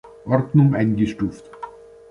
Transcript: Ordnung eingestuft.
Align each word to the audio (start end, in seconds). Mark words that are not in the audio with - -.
Ordnung 0.25 0.73
eingestuft. 0.73 1.51